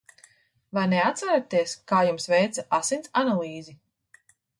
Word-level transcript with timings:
Vai 0.77 0.85
neatceraties, 0.93 1.75
kā 1.91 1.99
jums 2.07 2.25
veica 2.33 2.65
asins 2.79 3.13
analīzi? 3.23 3.77